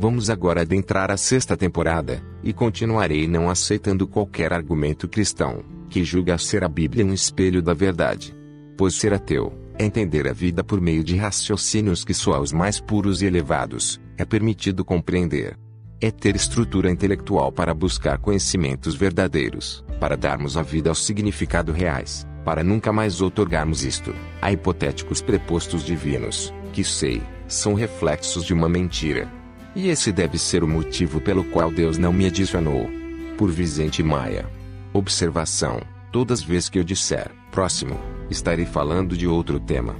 [0.00, 6.38] Vamos agora adentrar a sexta temporada, e continuarei não aceitando qualquer argumento cristão, que julga
[6.38, 8.32] ser a Bíblia um espelho da verdade.
[8.76, 12.78] Pois ser ateu, é entender a vida por meio de raciocínios que só aos mais
[12.78, 15.58] puros e elevados, é permitido compreender.
[16.00, 22.24] É ter estrutura intelectual para buscar conhecimentos verdadeiros, para darmos a vida aos significados reais,
[22.44, 28.68] para nunca mais outorgarmos isto, a hipotéticos prepostos divinos, que sei, são reflexos de uma
[28.68, 29.28] mentira,
[29.78, 32.90] e esse deve ser o motivo pelo qual Deus não me adicionou.
[33.36, 34.44] Por Vicente Maia.
[34.92, 37.96] Observação: todas as vezes que eu disser próximo,
[38.28, 39.94] estarei falando de outro tema.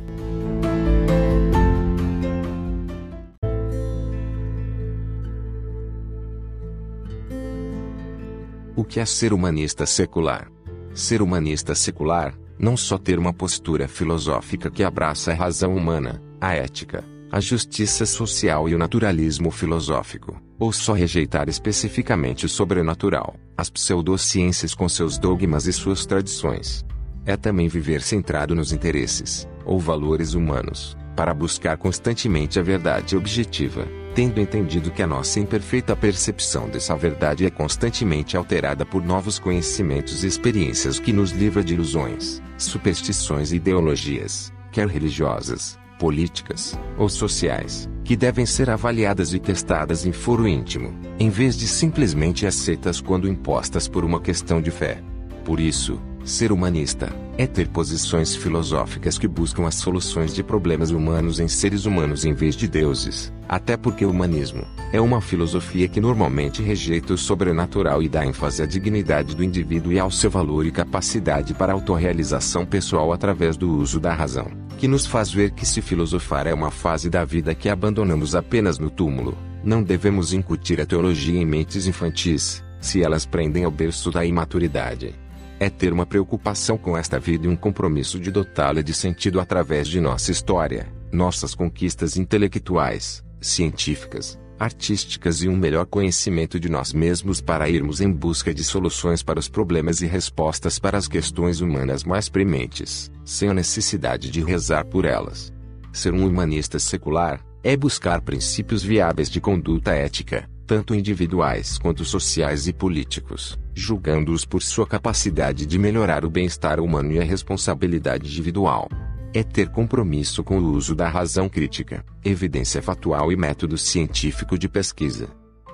[8.75, 10.51] O que é ser humanista secular?
[10.93, 16.55] Ser humanista secular, não só ter uma postura filosófica que abraça a razão humana, a
[16.55, 23.69] ética, a justiça social e o naturalismo filosófico, ou só rejeitar especificamente o sobrenatural, as
[23.69, 26.85] pseudociências com seus dogmas e suas tradições.
[27.27, 33.87] É também viver centrado nos interesses, ou valores humanos, para buscar constantemente a verdade objetiva,
[34.15, 40.25] tendo entendido que a nossa imperfeita percepção dessa verdade é constantemente alterada por novos conhecimentos
[40.25, 47.89] e experiências que nos livra de ilusões, superstições e ideologias, quer religiosas, políticas ou sociais,
[48.05, 53.29] que devem ser avaliadas e testadas em foro íntimo, em vez de simplesmente aceitas quando
[53.29, 55.03] impostas por uma questão de fé.
[55.45, 61.41] Por isso, ser humanista é ter posições filosóficas que buscam as soluções de problemas humanos
[61.41, 66.01] em seres humanos em vez de deuses, até porque o humanismo é uma filosofia que
[66.01, 70.67] normalmente rejeita o sobrenatural e dá ênfase à dignidade do indivíduo e ao seu valor
[70.67, 75.67] e capacidade para autorrealização pessoal através do uso da razão que nos faz ver que
[75.67, 80.81] se filosofar é uma fase da vida que abandonamos apenas no túmulo, não devemos incutir
[80.81, 85.17] a teologia em mentes infantis, se elas prendem ao berço da imaturidade.
[85.59, 89.89] É ter uma preocupação com esta vida e um compromisso de dotá-la de sentido através
[89.89, 97.41] de nossa história, nossas conquistas intelectuais, científicas, artísticas e um melhor conhecimento de nós mesmos
[97.41, 102.05] para irmos em busca de soluções para os problemas e respostas para as questões humanas
[102.05, 105.53] mais prementes, sem a necessidade de rezar por elas.
[105.93, 112.69] Ser um humanista secular é buscar princípios viáveis de conduta ética, tanto individuais quanto sociais
[112.69, 118.89] e políticos, julgando-os por sua capacidade de melhorar o bem-estar humano e a responsabilidade individual
[119.35, 124.69] é ter compromisso com o uso da razão crítica, evidência factual e método científico de
[124.69, 125.29] pesquisa.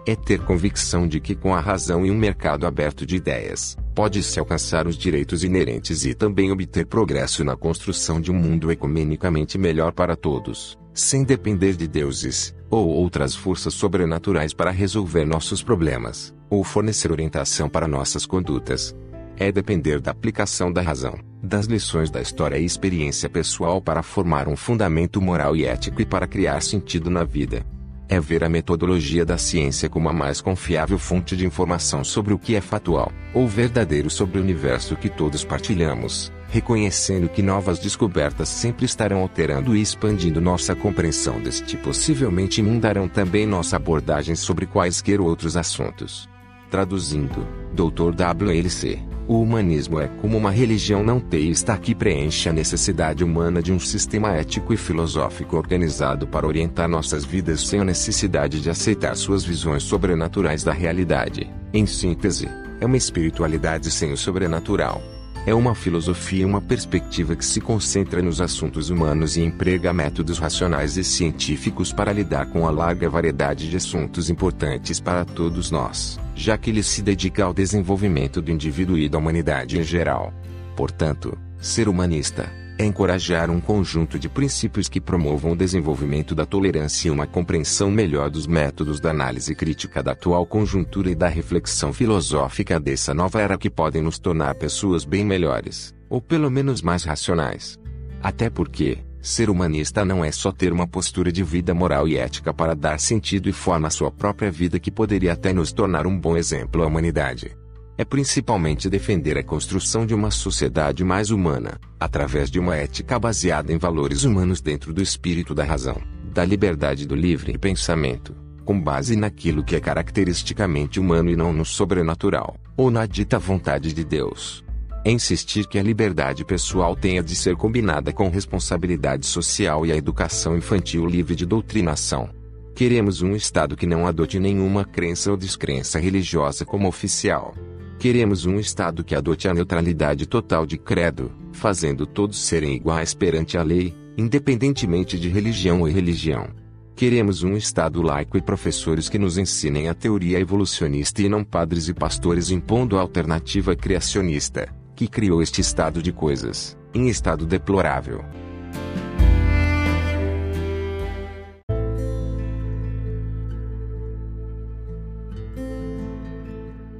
[0.06, 4.38] É ter convicção de que com a razão e um mercado aberto de ideias, pode-se
[4.38, 9.92] alcançar os direitos inerentes e também obter progresso na construção de um mundo ecumenicamente melhor
[9.92, 16.62] para todos, sem depender de deuses, ou outras forças sobrenaturais para resolver nossos problemas, ou
[16.62, 18.94] fornecer orientação para nossas condutas.
[19.38, 24.48] É depender da aplicação da razão das lições da história e experiência pessoal para formar
[24.48, 27.64] um fundamento moral e ético e para criar sentido na vida.
[28.08, 32.38] É ver a metodologia da ciência como a mais confiável fonte de informação sobre o
[32.38, 38.48] que é factual, ou verdadeiro sobre o universo que todos partilhamos, reconhecendo que novas descobertas
[38.48, 45.20] sempre estarão alterando e expandindo nossa compreensão deste possivelmente mudarão também nossa abordagem sobre quaisquer
[45.20, 46.28] outros assuntos.
[46.70, 48.14] Traduzindo, Dr.
[48.14, 49.13] W.L.C.
[49.26, 53.80] O humanismo é como uma religião não teísta que preenche a necessidade humana de um
[53.80, 59.42] sistema ético e filosófico organizado para orientar nossas vidas sem a necessidade de aceitar suas
[59.42, 61.50] visões sobrenaturais da realidade.
[61.72, 65.02] Em síntese, é uma espiritualidade sem o sobrenatural.
[65.46, 70.38] É uma filosofia e uma perspectiva que se concentra nos assuntos humanos e emprega métodos
[70.38, 76.22] racionais e científicos para lidar com a larga variedade de assuntos importantes para todos nós
[76.34, 80.32] já que ele se dedica ao desenvolvimento do indivíduo e da humanidade em geral.
[80.76, 87.08] Portanto, ser humanista é encorajar um conjunto de princípios que promovam o desenvolvimento da tolerância
[87.08, 91.92] e uma compreensão melhor dos métodos da análise crítica da atual conjuntura e da reflexão
[91.92, 97.04] filosófica dessa nova era que podem nos tornar pessoas bem melhores, ou pelo menos mais
[97.04, 97.78] racionais.
[98.20, 102.52] Até porque, Ser humanista não é só ter uma postura de vida moral e ética
[102.52, 106.20] para dar sentido e forma à sua própria vida que poderia até nos tornar um
[106.20, 107.56] bom exemplo à humanidade.
[107.96, 113.72] É principalmente defender a construção de uma sociedade mais humana, através de uma ética baseada
[113.72, 115.96] em valores humanos dentro do espírito da razão,
[116.30, 121.64] da liberdade do livre pensamento, com base naquilo que é caracteristicamente humano e não no
[121.64, 124.63] sobrenatural, ou na dita vontade de Deus
[125.04, 129.96] é insistir que a liberdade pessoal tenha de ser combinada com responsabilidade social e a
[129.96, 132.30] educação infantil livre de doutrinação.
[132.74, 137.54] Queremos um Estado que não adote nenhuma crença ou descrença religiosa como oficial.
[137.98, 143.58] Queremos um Estado que adote a neutralidade total de credo, fazendo todos serem iguais perante
[143.58, 146.48] a lei, independentemente de religião ou religião.
[146.96, 151.88] Queremos um Estado laico e professores que nos ensinem a teoria evolucionista e não padres
[151.88, 158.24] e pastores impondo a alternativa criacionista, que criou este estado de coisas, em estado deplorável.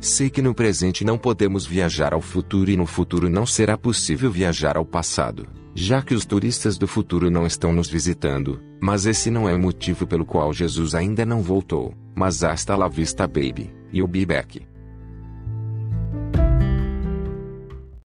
[0.04, 4.30] Sei que no presente não podemos viajar ao futuro e no futuro não será possível
[4.30, 9.30] viajar ao passado, já que os turistas do futuro não estão nos visitando, mas esse
[9.30, 13.72] não é o motivo pelo qual Jesus ainda não voltou, mas hasta la vista baby,
[13.90, 14.73] e o be back.